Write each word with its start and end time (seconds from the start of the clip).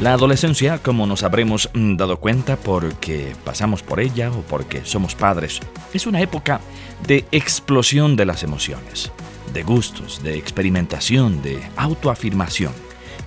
La 0.00 0.12
adolescencia, 0.12 0.78
como 0.78 1.08
nos 1.08 1.24
habremos 1.24 1.70
mm, 1.74 1.96
dado 1.96 2.20
cuenta 2.20 2.56
porque 2.56 3.34
pasamos 3.44 3.82
por 3.82 3.98
ella 3.98 4.30
o 4.30 4.42
porque 4.42 4.84
somos 4.84 5.16
padres, 5.16 5.58
es 5.92 6.06
una 6.06 6.20
época 6.20 6.60
de 7.04 7.26
explosión 7.32 8.14
de 8.14 8.24
las 8.24 8.44
emociones, 8.44 9.10
de 9.52 9.64
gustos, 9.64 10.22
de 10.22 10.36
experimentación, 10.36 11.42
de 11.42 11.60
autoafirmación. 11.76 12.72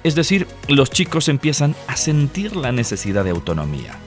Es 0.06 0.16
decir, 0.16 0.48
los 0.70 0.90
chicos 0.90 1.28
empiezan 1.28 1.76
a 1.88 1.98
sentir 1.98 2.56
la 2.56 2.72
necesidad 2.72 3.26
de 3.26 3.32
autonomía. 3.32 3.98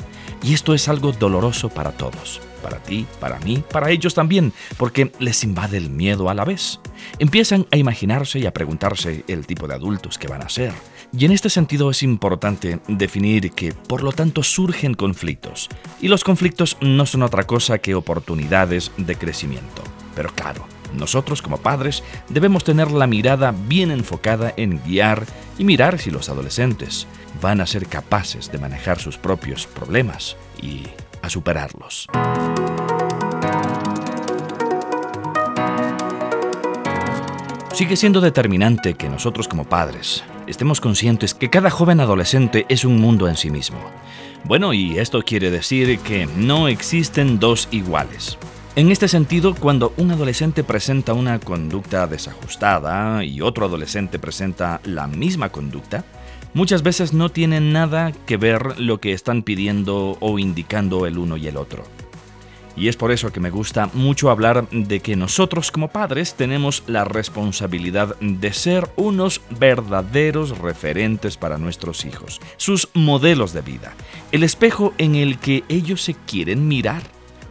Y 0.42 0.54
esto 0.54 0.72
es 0.72 0.88
algo 0.88 1.12
doloroso 1.12 1.68
para 1.68 1.92
todos, 1.92 2.40
para 2.62 2.78
ti, 2.78 3.06
para 3.20 3.40
mí, 3.40 3.62
para 3.70 3.90
ellos 3.90 4.14
también, 4.14 4.54
porque 4.78 5.12
les 5.18 5.44
invade 5.44 5.76
el 5.76 5.90
miedo 5.90 6.30
a 6.30 6.34
la 6.34 6.46
vez. 6.46 6.80
Empiezan 7.18 7.66
a 7.70 7.76
imaginarse 7.76 8.38
y 8.38 8.46
a 8.46 8.54
preguntarse 8.54 9.22
el 9.28 9.46
tipo 9.46 9.68
de 9.68 9.74
adultos 9.74 10.16
que 10.16 10.28
van 10.28 10.42
a 10.42 10.48
ser 10.48 10.72
y 11.16 11.24
en 11.24 11.32
este 11.32 11.48
sentido 11.48 11.90
es 11.90 12.02
importante 12.02 12.80
definir 12.88 13.52
que, 13.52 13.72
por 13.72 14.02
lo 14.02 14.12
tanto, 14.12 14.42
surgen 14.42 14.94
conflictos. 14.94 15.68
Y 16.00 16.08
los 16.08 16.24
conflictos 16.24 16.76
no 16.80 17.06
son 17.06 17.22
otra 17.22 17.44
cosa 17.44 17.78
que 17.78 17.94
oportunidades 17.94 18.90
de 18.96 19.14
crecimiento. 19.14 19.82
Pero 20.16 20.30
claro, 20.34 20.66
nosotros 20.92 21.40
como 21.40 21.58
padres 21.58 22.02
debemos 22.28 22.64
tener 22.64 22.90
la 22.90 23.06
mirada 23.06 23.54
bien 23.68 23.90
enfocada 23.90 24.54
en 24.56 24.82
guiar 24.84 25.24
y 25.58 25.64
mirar 25.64 25.98
si 26.00 26.10
los 26.10 26.28
adolescentes 26.28 27.06
van 27.40 27.60
a 27.60 27.66
ser 27.66 27.86
capaces 27.86 28.50
de 28.50 28.58
manejar 28.58 28.98
sus 28.98 29.16
propios 29.16 29.66
problemas 29.66 30.36
y 30.60 30.82
a 31.22 31.30
superarlos. 31.30 32.08
Sigue 37.72 37.96
siendo 37.96 38.20
determinante 38.20 38.94
que 38.94 39.08
nosotros 39.08 39.48
como 39.48 39.64
padres 39.64 40.22
estemos 40.46 40.80
conscientes 40.80 41.34
que 41.34 41.50
cada 41.50 41.70
joven 41.70 42.00
adolescente 42.00 42.66
es 42.68 42.84
un 42.84 43.00
mundo 43.00 43.28
en 43.28 43.36
sí 43.36 43.50
mismo. 43.50 43.78
Bueno, 44.44 44.74
y 44.74 44.98
esto 44.98 45.22
quiere 45.22 45.50
decir 45.50 45.98
que 46.00 46.26
no 46.26 46.68
existen 46.68 47.38
dos 47.38 47.68
iguales. 47.70 48.38
En 48.76 48.90
este 48.90 49.06
sentido, 49.06 49.54
cuando 49.54 49.94
un 49.96 50.10
adolescente 50.10 50.64
presenta 50.64 51.12
una 51.12 51.38
conducta 51.38 52.06
desajustada 52.06 53.24
y 53.24 53.40
otro 53.40 53.66
adolescente 53.66 54.18
presenta 54.18 54.80
la 54.84 55.06
misma 55.06 55.50
conducta, 55.50 56.04
muchas 56.54 56.82
veces 56.82 57.12
no 57.12 57.28
tienen 57.28 57.72
nada 57.72 58.12
que 58.26 58.36
ver 58.36 58.80
lo 58.80 58.98
que 58.98 59.12
están 59.12 59.44
pidiendo 59.44 60.16
o 60.20 60.38
indicando 60.38 61.06
el 61.06 61.18
uno 61.18 61.36
y 61.36 61.46
el 61.46 61.56
otro. 61.56 61.84
Y 62.76 62.88
es 62.88 62.96
por 62.96 63.12
eso 63.12 63.32
que 63.32 63.40
me 63.40 63.50
gusta 63.50 63.88
mucho 63.92 64.30
hablar 64.30 64.68
de 64.70 65.00
que 65.00 65.16
nosotros 65.16 65.70
como 65.70 65.88
padres 65.88 66.34
tenemos 66.34 66.82
la 66.86 67.04
responsabilidad 67.04 68.16
de 68.20 68.52
ser 68.52 68.88
unos 68.96 69.40
verdaderos 69.58 70.58
referentes 70.58 71.36
para 71.36 71.58
nuestros 71.58 72.04
hijos, 72.04 72.40
sus 72.56 72.88
modelos 72.94 73.52
de 73.52 73.62
vida, 73.62 73.92
el 74.32 74.42
espejo 74.42 74.92
en 74.98 75.14
el 75.14 75.38
que 75.38 75.62
ellos 75.68 76.02
se 76.02 76.14
quieren 76.14 76.66
mirar. 76.66 77.02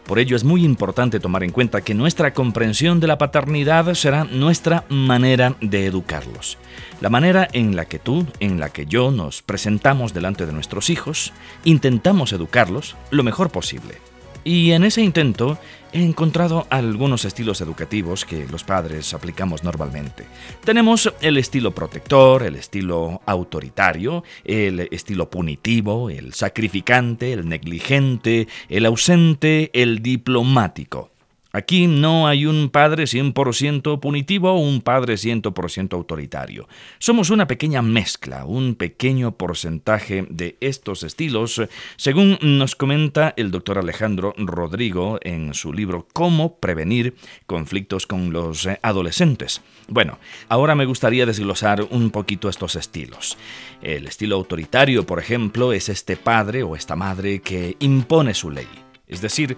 Por 0.06 0.18
ello 0.18 0.36
es 0.36 0.44
muy 0.44 0.64
importante 0.64 1.18
tomar 1.18 1.44
en 1.44 1.50
cuenta 1.50 1.80
que 1.80 1.94
nuestra 1.94 2.34
comprensión 2.34 3.00
de 3.00 3.06
la 3.06 3.16
paternidad 3.16 3.94
será 3.94 4.24
nuestra 4.24 4.84
manera 4.90 5.56
de 5.62 5.86
educarlos. 5.86 6.58
La 7.00 7.08
manera 7.08 7.48
en 7.54 7.74
la 7.74 7.86
que 7.86 7.98
tú, 7.98 8.26
en 8.38 8.60
la 8.60 8.68
que 8.68 8.84
yo 8.84 9.10
nos 9.10 9.40
presentamos 9.40 10.12
delante 10.12 10.44
de 10.44 10.52
nuestros 10.52 10.90
hijos, 10.90 11.32
intentamos 11.64 12.34
educarlos 12.34 12.96
lo 13.10 13.22
mejor 13.22 13.48
posible. 13.48 13.94
Y 14.44 14.72
en 14.72 14.84
ese 14.84 15.00
intento 15.00 15.58
he 15.92 16.02
encontrado 16.02 16.66
algunos 16.68 17.24
estilos 17.24 17.62
educativos 17.62 18.26
que 18.26 18.46
los 18.48 18.62
padres 18.62 19.14
aplicamos 19.14 19.64
normalmente. 19.64 20.26
Tenemos 20.64 21.12
el 21.22 21.38
estilo 21.38 21.74
protector, 21.74 22.42
el 22.42 22.56
estilo 22.56 23.22
autoritario, 23.24 24.22
el 24.44 24.80
estilo 24.90 25.30
punitivo, 25.30 26.10
el 26.10 26.34
sacrificante, 26.34 27.32
el 27.32 27.48
negligente, 27.48 28.48
el 28.68 28.84
ausente, 28.86 29.70
el 29.72 30.02
diplomático. 30.02 31.13
Aquí 31.54 31.86
no 31.86 32.26
hay 32.26 32.46
un 32.46 32.68
padre 32.68 33.04
100% 33.04 34.00
punitivo 34.00 34.50
o 34.50 34.58
un 34.58 34.80
padre 34.80 35.14
100% 35.14 35.92
autoritario. 35.92 36.66
Somos 36.98 37.30
una 37.30 37.46
pequeña 37.46 37.80
mezcla, 37.80 38.44
un 38.44 38.74
pequeño 38.74 39.36
porcentaje 39.36 40.26
de 40.28 40.56
estos 40.60 41.04
estilos, 41.04 41.62
según 41.94 42.38
nos 42.42 42.74
comenta 42.74 43.34
el 43.36 43.52
doctor 43.52 43.78
Alejandro 43.78 44.34
Rodrigo 44.36 45.20
en 45.22 45.54
su 45.54 45.72
libro 45.72 46.08
Cómo 46.12 46.56
prevenir 46.56 47.14
conflictos 47.46 48.08
con 48.08 48.32
los 48.32 48.68
adolescentes. 48.82 49.62
Bueno, 49.86 50.18
ahora 50.48 50.74
me 50.74 50.86
gustaría 50.86 51.24
desglosar 51.24 51.86
un 51.88 52.10
poquito 52.10 52.48
estos 52.48 52.74
estilos. 52.74 53.38
El 53.80 54.08
estilo 54.08 54.34
autoritario, 54.34 55.06
por 55.06 55.20
ejemplo, 55.20 55.72
es 55.72 55.88
este 55.88 56.16
padre 56.16 56.64
o 56.64 56.74
esta 56.74 56.96
madre 56.96 57.38
que 57.42 57.76
impone 57.78 58.34
su 58.34 58.50
ley. 58.50 58.83
Es 59.06 59.20
decir, 59.20 59.56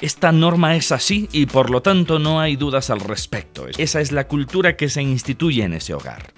esta 0.00 0.32
norma 0.32 0.74
es 0.74 0.90
así 0.90 1.28
y 1.32 1.46
por 1.46 1.70
lo 1.70 1.82
tanto 1.82 2.18
no 2.18 2.40
hay 2.40 2.56
dudas 2.56 2.90
al 2.90 3.00
respecto. 3.00 3.66
Esa 3.76 4.00
es 4.00 4.10
la 4.10 4.26
cultura 4.26 4.76
que 4.76 4.88
se 4.88 5.02
instituye 5.02 5.62
en 5.62 5.74
ese 5.74 5.94
hogar. 5.94 6.32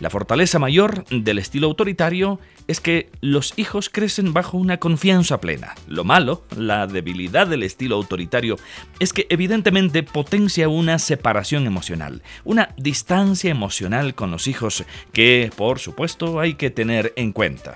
La 0.00 0.10
fortaleza 0.10 0.58
mayor 0.58 1.04
del 1.10 1.38
estilo 1.38 1.66
autoritario 1.66 2.38
es 2.68 2.80
que 2.80 3.10
los 3.20 3.52
hijos 3.56 3.90
crecen 3.90 4.32
bajo 4.32 4.56
una 4.56 4.78
confianza 4.78 5.40
plena. 5.40 5.74
Lo 5.88 6.04
malo, 6.04 6.44
la 6.56 6.86
debilidad 6.86 7.46
del 7.46 7.64
estilo 7.64 7.96
autoritario, 7.96 8.56
es 9.00 9.12
que 9.12 9.26
evidentemente 9.28 10.02
potencia 10.02 10.68
una 10.68 10.98
separación 10.98 11.66
emocional, 11.66 12.22
una 12.44 12.74
distancia 12.76 13.50
emocional 13.50 14.14
con 14.14 14.30
los 14.30 14.46
hijos 14.46 14.84
que, 15.12 15.50
por 15.56 15.80
supuesto, 15.80 16.38
hay 16.38 16.54
que 16.54 16.70
tener 16.70 17.12
en 17.16 17.32
cuenta. 17.32 17.74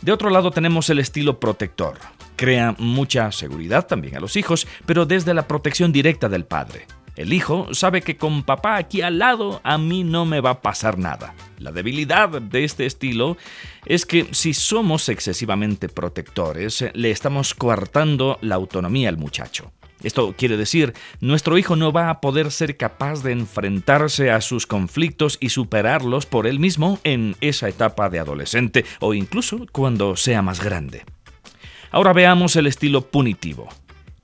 De 0.00 0.12
otro 0.12 0.30
lado 0.30 0.50
tenemos 0.50 0.90
el 0.90 0.98
estilo 0.98 1.40
protector, 1.40 1.98
crea 2.36 2.74
mucha 2.78 3.30
seguridad 3.32 3.86
también 3.86 4.16
a 4.16 4.20
los 4.20 4.36
hijos, 4.36 4.66
pero 4.86 5.06
desde 5.06 5.34
la 5.34 5.46
protección 5.48 5.92
directa 5.92 6.28
del 6.28 6.44
padre. 6.44 6.86
El 7.14 7.34
hijo 7.34 7.68
sabe 7.74 8.00
que 8.00 8.16
con 8.16 8.42
papá 8.42 8.76
aquí 8.76 9.02
al 9.02 9.18
lado 9.18 9.60
a 9.64 9.76
mí 9.76 10.02
no 10.02 10.24
me 10.24 10.40
va 10.40 10.50
a 10.50 10.60
pasar 10.62 10.98
nada. 10.98 11.34
La 11.58 11.70
debilidad 11.70 12.30
de 12.30 12.64
este 12.64 12.86
estilo 12.86 13.36
es 13.84 14.06
que 14.06 14.28
si 14.32 14.54
somos 14.54 15.08
excesivamente 15.10 15.90
protectores, 15.90 16.84
le 16.94 17.10
estamos 17.10 17.54
coartando 17.54 18.38
la 18.40 18.54
autonomía 18.54 19.10
al 19.10 19.18
muchacho. 19.18 19.72
Esto 20.02 20.34
quiere 20.36 20.56
decir, 20.56 20.94
nuestro 21.20 21.58
hijo 21.58 21.76
no 21.76 21.92
va 21.92 22.10
a 22.10 22.20
poder 22.20 22.50
ser 22.50 22.76
capaz 22.76 23.22
de 23.22 23.32
enfrentarse 23.32 24.30
a 24.30 24.40
sus 24.40 24.66
conflictos 24.66 25.38
y 25.40 25.50
superarlos 25.50 26.26
por 26.26 26.46
él 26.46 26.58
mismo 26.58 26.98
en 27.04 27.36
esa 27.40 27.68
etapa 27.68 28.08
de 28.08 28.18
adolescente 28.18 28.84
o 29.00 29.14
incluso 29.14 29.66
cuando 29.70 30.16
sea 30.16 30.42
más 30.42 30.62
grande. 30.64 31.04
Ahora 31.92 32.12
veamos 32.12 32.56
el 32.56 32.66
estilo 32.66 33.02
punitivo. 33.02 33.68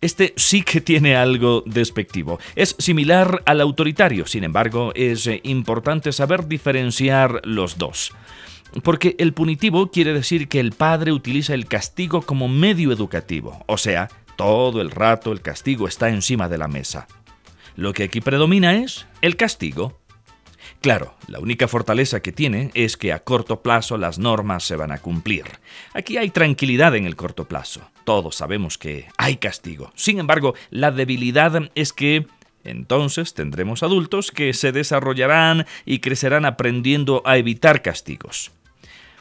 Este 0.00 0.32
sí 0.36 0.62
que 0.62 0.80
tiene 0.80 1.16
algo 1.16 1.62
despectivo. 1.66 2.38
Es 2.56 2.74
similar 2.78 3.42
al 3.46 3.60
autoritario, 3.60 4.26
sin 4.26 4.44
embargo, 4.44 4.92
es 4.94 5.26
eh, 5.26 5.40
importante 5.44 6.12
saber 6.12 6.46
diferenciar 6.46 7.42
los 7.44 7.76
dos. 7.76 8.12
Porque 8.82 9.16
el 9.18 9.34
punitivo 9.34 9.90
quiere 9.90 10.12
decir 10.12 10.48
que 10.48 10.60
el 10.60 10.72
padre 10.72 11.12
utiliza 11.12 11.54
el 11.54 11.66
castigo 11.66 12.22
como 12.22 12.48
medio 12.48 12.92
educativo, 12.92 13.64
o 13.66 13.76
sea, 13.76 14.08
todo 14.36 14.80
el 14.80 14.90
rato 14.90 15.32
el 15.32 15.40
castigo 15.40 15.88
está 15.88 16.08
encima 16.10 16.48
de 16.48 16.58
la 16.58 16.68
mesa. 16.68 17.09
Lo 17.76 17.92
que 17.92 18.04
aquí 18.04 18.21
predomina 18.21 18.76
es 18.76 19.06
el 19.21 19.36
castigo. 19.36 19.98
Claro, 20.80 21.15
la 21.27 21.41
única 21.41 21.66
fortaleza 21.66 22.21
que 22.21 22.30
tiene 22.30 22.71
es 22.75 22.97
que 22.97 23.13
a 23.13 23.19
corto 23.19 23.63
plazo 23.63 23.98
las 23.98 24.19
normas 24.19 24.63
se 24.63 24.77
van 24.77 24.92
a 24.92 24.98
cumplir. 24.98 25.45
Aquí 25.92 26.16
hay 26.19 26.30
tranquilidad 26.30 26.95
en 26.95 27.04
el 27.04 27.16
corto 27.16 27.48
plazo. 27.48 27.80
Todos 28.04 28.36
sabemos 28.36 28.78
que 28.78 29.09
hay 29.16 29.39
castigo. 29.39 29.91
Sin 29.97 30.21
embargo, 30.21 30.54
la 30.71 30.92
debilidad 30.92 31.53
es 31.75 31.92
que 31.92 32.27
entonces 32.63 33.34
tendremos 33.34 33.83
adultos 33.83 34.30
que 34.30 34.53
se 34.53 34.71
desarrollarán 34.71 35.66
y 35.84 35.98
crecerán 35.98 36.45
aprendiendo 36.45 37.22
a 37.24 37.39
evitar 37.39 37.83
castigos. 37.83 38.53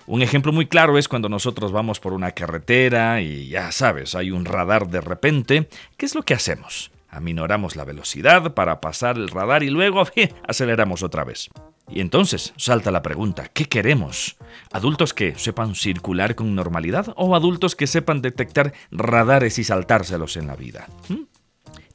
Un 0.06 0.21
ejemplo 0.21 0.53
muy 0.53 0.68
claro 0.68 0.98
es 0.98 1.07
cuando 1.07 1.27
nosotros 1.27 1.71
vamos 1.71 2.00
por 2.00 2.13
una 2.13 2.31
carretera 2.31 3.21
y 3.21 3.50
ya 3.50 3.71
sabes, 3.71 4.15
hay 4.15 4.31
un 4.31 4.45
radar 4.45 4.88
de 4.88 5.01
repente. 5.01 5.68
¿Qué 5.98 6.06
es 6.06 6.13
lo 6.13 6.21
que 6.21 6.33
hacemos? 6.33 6.92
Aminoramos 7.09 7.75
la 7.75 7.86
velocidad 7.86 8.54
para 8.54 8.81
pasar 8.81 9.18
el 9.18 9.30
radar 9.30 9.63
y 9.63 9.69
luego 9.69 10.04
aceleramos 10.48 11.04
otra 11.04 11.24
vez. 11.24 11.50
Y 11.89 12.01
entonces 12.01 12.54
salta 12.57 12.92
la 12.92 13.01
pregunta, 13.01 13.48
¿qué 13.54 13.65
queremos? 13.65 14.36
¿Adultos 14.71 15.13
que 15.13 15.36
sepan 15.36 15.74
circular 15.74 16.36
con 16.36 16.54
normalidad 16.54 17.13
o 17.15 17.36
adultos 17.36 17.75
que 17.75 17.88
sepan 17.88 18.21
detectar 18.21 18.74
radares 18.92 19.57
y 19.57 19.63
saltárselos 19.63 20.36
en 20.36 20.48
la 20.48 20.56
vida? 20.56 20.88
¿Mm? 21.07 21.24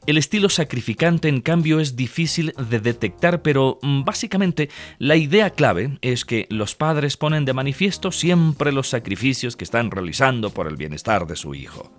El 0.05 0.19
estilo 0.19 0.49
sacrificante, 0.49 1.29
en 1.29 1.41
cambio, 1.43 1.79
es 1.79 1.94
difícil 1.94 2.53
de 2.58 2.81
detectar, 2.81 3.43
pero 3.43 3.79
mm, 3.82 4.03
básicamente 4.03 4.69
la 4.99 5.15
idea 5.15 5.50
clave 5.50 5.97
es 6.00 6.25
que 6.25 6.49
los 6.50 6.75
padres 6.75 7.17
ponen 7.17 7.44
de 7.44 7.53
manifiesto 7.53 8.11
siempre 8.11 8.73
los 8.73 8.88
sacrificios 8.88 9.56
que 9.56 9.62
están 9.62 9.93
realizando 9.93 10.50
por 10.50 10.67
el 10.67 10.76
bienestar 10.76 11.29
de 11.29 11.37
su 11.37 11.55
hijo. 11.55 11.93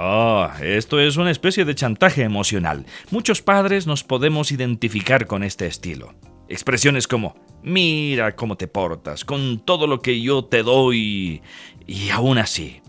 Ah, 0.00 0.54
esto 0.62 1.00
es 1.00 1.16
una 1.16 1.32
especie 1.32 1.64
de 1.64 1.74
chantaje 1.74 2.22
emocional. 2.22 2.86
Muchos 3.10 3.42
padres 3.42 3.88
nos 3.88 4.04
podemos 4.04 4.52
identificar 4.52 5.26
con 5.26 5.42
este 5.42 5.66
estilo. 5.66 6.14
Expresiones 6.48 7.08
como, 7.08 7.34
mira 7.64 8.36
cómo 8.36 8.56
te 8.56 8.68
portas, 8.68 9.24
con 9.24 9.58
todo 9.58 9.88
lo 9.88 10.00
que 10.00 10.20
yo 10.20 10.44
te 10.44 10.62
doy, 10.62 11.42
y 11.84 12.10
aún 12.10 12.38
así. 12.38 12.80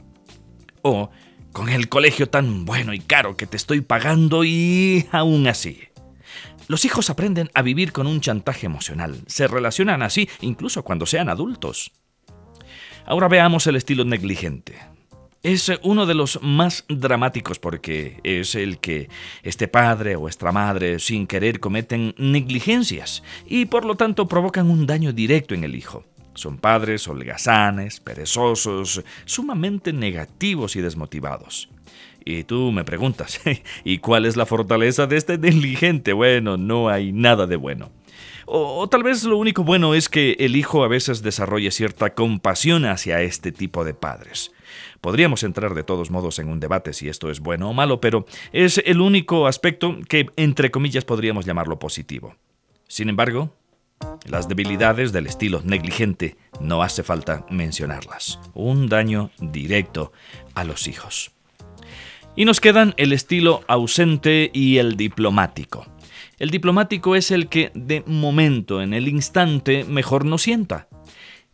O, 0.84 1.10
con 1.52 1.70
el 1.70 1.90
colegio 1.90 2.30
tan 2.30 2.66
bueno 2.66 2.94
y 2.94 3.00
caro 3.00 3.36
que 3.36 3.48
te 3.48 3.58
estoy 3.58 3.82
pagando 3.82 4.44
y 4.44 5.08
aún 5.12 5.48
así. 5.48 5.80
Los 6.68 6.86
hijos 6.86 7.10
aprenden 7.10 7.50
a 7.56 7.64
vivir 7.64 7.92
con 7.92 8.06
un 8.06 8.22
chantaje 8.22 8.68
emocional, 8.68 9.24
se 9.26 9.48
relacionan 9.48 10.04
así 10.04 10.30
incluso 10.42 10.84
cuando 10.84 11.08
sean 11.08 11.28
adultos. 11.28 11.92
Ahora 13.08 13.28
veamos 13.28 13.66
el 13.66 13.78
estilo 13.78 14.06
negligente. 14.06 14.78
Es 15.42 15.72
uno 15.84 16.06
de 16.06 16.16
los 16.16 16.44
más 16.44 16.84
dramáticos 16.90 17.60
porque 17.60 18.20
es 18.24 18.56
el 18.56 18.80
que 18.80 19.08
este 19.42 19.70
padre 19.70 20.18
o 20.18 20.28
esta 20.28 20.52
madre 20.52 21.00
sin 21.00 21.28
querer 21.28 21.62
cometen 21.62 22.14
negligencias 22.18 23.24
y 23.46 23.64
por 23.64 23.86
lo 23.86 23.96
tanto 23.96 24.28
provocan 24.28 24.70
un 24.70 24.86
daño 24.86 25.14
directo 25.14 25.54
en 25.54 25.64
el 25.64 25.76
hijo. 25.76 26.04
Son 26.34 26.58
padres 26.58 27.08
holgazanes, 27.08 28.02
perezosos, 28.02 29.02
sumamente 29.24 29.94
negativos 29.94 30.76
y 30.76 30.82
desmotivados. 30.82 31.70
Y 32.26 32.44
tú 32.44 32.74
me 32.74 32.84
preguntas, 32.84 33.40
¿y 33.86 34.00
cuál 34.00 34.26
es 34.26 34.36
la 34.36 34.46
fortaleza 34.46 35.08
de 35.08 35.16
este 35.16 35.38
negligente? 35.40 36.12
Bueno, 36.12 36.58
no 36.58 36.90
hay 36.90 37.14
nada 37.14 37.48
de 37.48 37.56
bueno. 37.56 37.92
O, 38.52 38.90
tal 38.90 39.04
vez 39.04 39.26
lo 39.26 39.38
único 39.38 39.64
bueno 39.64 39.94
es 39.94 40.10
que 40.10 40.32
el 40.40 40.56
hijo 40.56 40.84
a 40.84 40.88
veces 40.88 41.22
desarrolle 41.22 41.70
cierta 41.70 42.16
compasión 42.16 42.86
hacia 42.86 43.22
este 43.22 43.52
tipo 43.52 43.86
de 43.86 43.94
padres. 43.94 44.52
Podríamos 45.02 45.44
entrar 45.44 45.76
de 45.76 45.84
todos 45.84 46.10
modos 46.10 46.40
en 46.40 46.50
un 46.50 46.60
debate 46.60 46.94
si 46.94 47.10
esto 47.10 47.30
es 47.30 47.42
bueno 47.42 47.70
o 47.70 47.74
malo, 47.74 48.02
pero 48.02 48.26
es 48.52 48.82
el 48.84 49.02
único 49.02 49.46
aspecto 49.46 49.96
que, 50.08 50.32
entre 50.36 50.72
comillas, 50.72 51.06
podríamos 51.06 51.46
llamarlo 51.46 51.78
positivo. 51.78 52.38
Sin 52.88 53.10
embargo, 53.10 53.54
las 54.28 54.48
debilidades 54.48 55.12
del 55.12 55.28
estilo 55.28 55.62
negligente 55.64 56.36
no 56.60 56.82
hace 56.82 57.04
falta 57.04 57.46
mencionarlas. 57.52 58.40
Un 58.56 58.90
daño 58.90 59.30
directo 59.40 60.12
a 60.56 60.64
los 60.64 60.88
hijos. 60.88 61.34
Y 62.36 62.46
nos 62.46 62.60
quedan 62.60 62.96
el 62.98 63.14
estilo 63.14 63.62
ausente 63.68 64.50
y 64.52 64.78
el 64.78 64.98
diplomático. 64.98 65.86
El 66.40 66.52
diplomático 66.52 67.18
es 67.18 67.32
el 67.32 67.50
que 67.50 67.70
de 67.76 68.02
momento, 68.08 68.82
en 68.82 68.94
el 68.94 69.10
instante, 69.10 69.84
mejor 69.84 70.24
nos 70.24 70.42
sienta. 70.42 70.88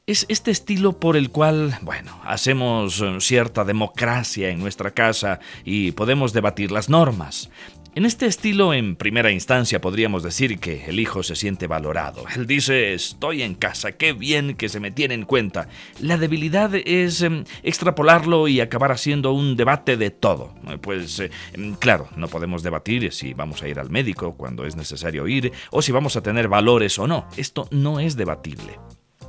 Es 0.05 0.27
este 0.29 0.51
estilo 0.51 0.99
por 0.99 1.17
el 1.17 1.31
cual, 1.31 1.79
bueno, 1.81 2.21
hacemos 2.23 3.03
cierta 3.19 3.65
democracia 3.65 4.49
en 4.49 4.59
nuestra 4.59 4.91
casa 4.91 5.39
y 5.63 5.91
podemos 5.93 6.33
debatir 6.33 6.71
las 6.71 6.89
normas. 6.89 7.49
En 7.95 8.05
este 8.05 8.25
estilo, 8.25 8.73
en 8.73 8.97
primera 8.97 9.31
instancia, 9.31 9.79
podríamos 9.79 10.21
decir 10.21 10.59
que 10.59 10.83
el 10.87 10.99
hijo 10.99 11.23
se 11.23 11.37
siente 11.37 11.65
valorado. 11.65 12.25
Él 12.35 12.45
dice, 12.45 12.93
estoy 12.93 13.41
en 13.41 13.55
casa, 13.55 13.93
qué 13.93 14.11
bien 14.11 14.55
que 14.55 14.67
se 14.67 14.81
me 14.81 14.91
tiene 14.91 15.13
en 15.13 15.23
cuenta. 15.23 15.69
La 16.01 16.17
debilidad 16.17 16.75
es 16.75 17.21
em, 17.21 17.45
extrapolarlo 17.63 18.49
y 18.49 18.59
acabar 18.59 18.91
haciendo 18.91 19.31
un 19.31 19.55
debate 19.55 19.95
de 19.95 20.11
todo. 20.11 20.53
Pues 20.81 21.21
em, 21.53 21.75
claro, 21.75 22.09
no 22.17 22.27
podemos 22.27 22.63
debatir 22.63 23.13
si 23.13 23.33
vamos 23.33 23.63
a 23.63 23.69
ir 23.69 23.79
al 23.79 23.89
médico 23.89 24.35
cuando 24.35 24.65
es 24.65 24.75
necesario 24.75 25.25
ir 25.29 25.53
o 25.71 25.81
si 25.81 25.93
vamos 25.93 26.17
a 26.17 26.21
tener 26.21 26.49
valores 26.49 26.99
o 26.99 27.07
no. 27.07 27.29
Esto 27.37 27.65
no 27.71 28.01
es 28.01 28.17
debatible. 28.17 28.77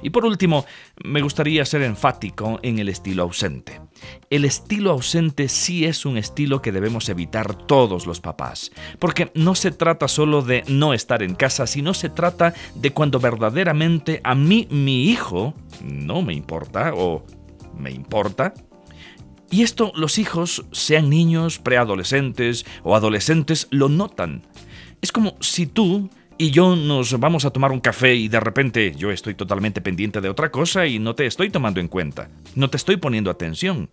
Y 0.02 0.10
por 0.10 0.24
último, 0.24 0.66
me 1.02 1.22
gustaría 1.22 1.64
ser 1.64 1.82
enfático 1.82 2.60
en 2.62 2.78
el 2.78 2.88
estilo 2.88 3.22
ausente. 3.22 3.80
El 4.30 4.44
estilo 4.44 4.90
ausente 4.90 5.48
sí 5.48 5.84
es 5.84 6.04
un 6.04 6.16
estilo 6.16 6.62
que 6.62 6.72
debemos 6.72 7.08
evitar 7.08 7.54
todos 7.54 8.06
los 8.06 8.20
papás, 8.20 8.72
porque 8.98 9.30
no 9.34 9.54
se 9.54 9.70
trata 9.70 10.08
solo 10.08 10.42
de 10.42 10.64
no 10.68 10.92
estar 10.92 11.22
en 11.22 11.34
casa, 11.34 11.66
sino 11.66 11.94
se 11.94 12.08
trata 12.08 12.54
de 12.74 12.92
cuando 12.92 13.20
verdaderamente 13.20 14.20
a 14.22 14.34
mí 14.34 14.68
mi 14.70 15.10
hijo 15.10 15.54
no 15.82 16.22
me 16.22 16.34
importa 16.34 16.92
o 16.94 17.24
me 17.76 17.90
importa. 17.90 18.54
Y 19.50 19.62
esto 19.62 19.92
los 19.94 20.18
hijos, 20.18 20.64
sean 20.72 21.08
niños, 21.08 21.58
preadolescentes 21.58 22.66
o 22.82 22.96
adolescentes, 22.96 23.68
lo 23.70 23.88
notan. 23.88 24.42
Es 25.00 25.12
como 25.12 25.36
si 25.40 25.66
tú 25.66 26.10
y 26.38 26.50
yo 26.50 26.76
nos 26.76 27.18
vamos 27.18 27.44
a 27.44 27.50
tomar 27.50 27.72
un 27.72 27.80
café 27.80 28.14
y 28.14 28.28
de 28.28 28.40
repente 28.40 28.94
yo 28.96 29.10
estoy 29.10 29.34
totalmente 29.34 29.80
pendiente 29.80 30.20
de 30.20 30.28
otra 30.28 30.50
cosa 30.50 30.86
y 30.86 30.98
no 30.98 31.14
te 31.14 31.26
estoy 31.26 31.50
tomando 31.50 31.80
en 31.80 31.88
cuenta, 31.88 32.28
no 32.54 32.68
te 32.68 32.76
estoy 32.76 32.96
poniendo 32.96 33.30
atención. 33.30 33.90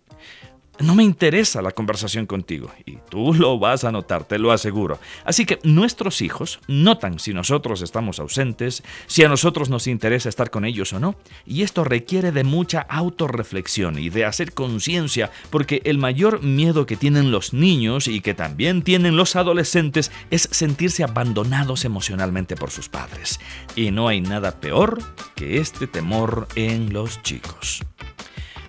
No 0.80 0.96
me 0.96 1.04
interesa 1.04 1.62
la 1.62 1.70
conversación 1.70 2.26
contigo 2.26 2.70
y 2.84 2.98
tú 3.08 3.32
lo 3.32 3.60
vas 3.60 3.84
a 3.84 3.92
notar, 3.92 4.24
te 4.24 4.38
lo 4.38 4.50
aseguro. 4.50 4.98
Así 5.24 5.46
que 5.46 5.60
nuestros 5.62 6.20
hijos 6.20 6.58
notan 6.66 7.20
si 7.20 7.32
nosotros 7.32 7.80
estamos 7.80 8.18
ausentes, 8.18 8.82
si 9.06 9.22
a 9.22 9.28
nosotros 9.28 9.70
nos 9.70 9.86
interesa 9.86 10.28
estar 10.28 10.50
con 10.50 10.64
ellos 10.64 10.92
o 10.92 10.98
no. 10.98 11.14
Y 11.46 11.62
esto 11.62 11.84
requiere 11.84 12.32
de 12.32 12.42
mucha 12.42 12.80
autorreflexión 12.80 14.00
y 14.00 14.10
de 14.10 14.24
hacer 14.24 14.52
conciencia 14.52 15.30
porque 15.50 15.80
el 15.84 15.98
mayor 15.98 16.42
miedo 16.42 16.86
que 16.86 16.96
tienen 16.96 17.30
los 17.30 17.52
niños 17.52 18.08
y 18.08 18.20
que 18.20 18.34
también 18.34 18.82
tienen 18.82 19.16
los 19.16 19.36
adolescentes 19.36 20.10
es 20.30 20.48
sentirse 20.50 21.04
abandonados 21.04 21.84
emocionalmente 21.84 22.56
por 22.56 22.72
sus 22.72 22.88
padres. 22.88 23.38
Y 23.76 23.92
no 23.92 24.08
hay 24.08 24.20
nada 24.20 24.60
peor 24.60 24.98
que 25.36 25.58
este 25.58 25.86
temor 25.86 26.48
en 26.56 26.92
los 26.92 27.22
chicos. 27.22 27.82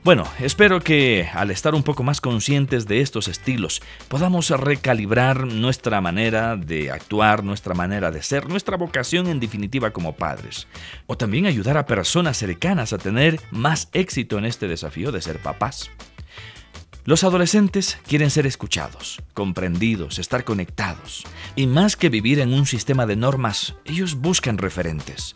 Bueno, 0.06 0.24
espero 0.40 0.82
que 0.82 1.28
al 1.34 1.50
estar 1.50 1.74
un 1.74 1.82
poco 1.82 2.04
más 2.04 2.22
conscientes 2.22 2.86
de 2.86 3.02
estos 3.02 3.28
estilos 3.28 3.82
podamos 4.08 4.52
recalibrar 4.52 5.48
nuestra 5.48 6.00
manera 6.00 6.56
de 6.56 6.92
actuar, 6.92 7.44
nuestra 7.44 7.74
manera 7.74 8.12
de 8.12 8.22
ser, 8.22 8.48
nuestra 8.48 8.78
vocación 8.78 9.26
en 9.26 9.40
definitiva 9.40 9.90
como 9.90 10.14
padres. 10.14 10.68
O 11.08 11.18
también 11.18 11.48
ayudar 11.48 11.76
a 11.76 11.88
personas 11.88 12.38
cercanas 12.38 12.94
a 12.94 13.00
tener 13.00 13.40
más 13.50 13.90
éxito 13.94 14.38
en 14.38 14.46
este 14.46 14.68
desafío 14.68 15.12
de 15.12 15.24
ser 15.24 15.40
papás. 15.40 15.90
Los 17.04 17.24
adolescentes 17.24 17.98
quieren 18.08 18.30
ser 18.30 18.46
escuchados, 18.46 19.24
comprendidos, 19.34 20.20
estar 20.20 20.44
conectados. 20.44 21.24
Y 21.56 21.66
más 21.66 21.96
que 21.96 22.10
vivir 22.10 22.42
en 22.42 22.54
un 22.54 22.68
sistema 22.68 23.08
de 23.08 23.16
normas, 23.16 23.74
ellos 23.86 24.14
buscan 24.14 24.60
referentes. 24.60 25.34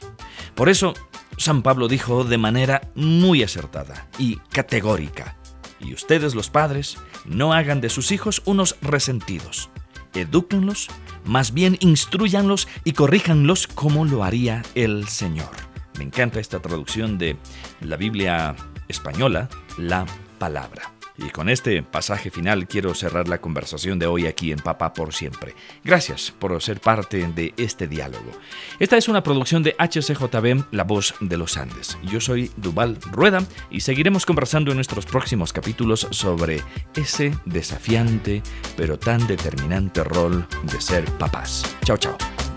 Por 0.53 0.69
eso, 0.69 0.93
San 1.39 1.61
Pablo 1.61 1.87
dijo 1.87 2.25
de 2.25 2.37
manera 2.37 2.81
muy 2.95 3.43
acertada 3.43 4.09
y 4.17 4.35
categórica, 4.51 5.37
y 5.79 5.93
ustedes 5.93 6.35
los 6.35 6.49
padres 6.49 6.97
no 7.23 7.53
hagan 7.53 7.79
de 7.79 7.89
sus 7.89 8.11
hijos 8.11 8.41
unos 8.43 8.75
resentidos, 8.81 9.69
edúquenlos, 10.13 10.89
más 11.23 11.53
bien 11.53 11.77
instruyanlos 11.79 12.67
y 12.83 12.91
corríjanlos 12.91 13.67
como 13.67 14.03
lo 14.03 14.25
haría 14.25 14.63
el 14.75 15.07
Señor. 15.07 15.51
Me 15.97 16.03
encanta 16.03 16.41
esta 16.41 16.59
traducción 16.59 17.17
de 17.17 17.37
la 17.79 17.95
Biblia 17.95 18.57
española, 18.89 19.47
la 19.77 20.05
palabra. 20.39 20.98
Y 21.25 21.29
con 21.29 21.49
este 21.49 21.83
pasaje 21.83 22.29
final 22.29 22.67
quiero 22.67 22.93
cerrar 22.93 23.27
la 23.27 23.41
conversación 23.41 23.99
de 23.99 24.07
hoy 24.07 24.27
aquí 24.27 24.51
en 24.51 24.59
Papá 24.59 24.93
por 24.93 25.13
siempre. 25.13 25.53
Gracias 25.83 26.31
por 26.37 26.61
ser 26.61 26.79
parte 26.79 27.27
de 27.27 27.53
este 27.57 27.87
diálogo. 27.87 28.31
Esta 28.79 28.97
es 28.97 29.07
una 29.07 29.23
producción 29.23 29.63
de 29.63 29.75
HCJB, 29.77 30.65
La 30.71 30.83
Voz 30.83 31.15
de 31.19 31.37
los 31.37 31.57
Andes. 31.57 31.97
Yo 32.03 32.21
soy 32.21 32.51
Duval 32.57 32.97
Rueda 33.11 33.43
y 33.69 33.81
seguiremos 33.81 34.25
conversando 34.25 34.71
en 34.71 34.77
nuestros 34.77 35.05
próximos 35.05 35.53
capítulos 35.53 36.07
sobre 36.11 36.61
ese 36.95 37.33
desafiante 37.45 38.41
pero 38.75 38.97
tan 38.97 39.25
determinante 39.27 40.03
rol 40.03 40.47
de 40.63 40.81
ser 40.81 41.05
papás. 41.17 41.63
Chao, 41.83 41.97
chao. 41.97 42.48